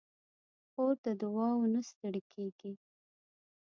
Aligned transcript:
خور 0.69 0.93
د 1.05 1.07
دعاوو 1.21 1.65
نه 1.73 1.81
ستړې 1.89 2.21
کېږي. 2.33 2.73